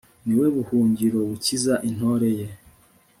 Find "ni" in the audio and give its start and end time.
0.25-0.33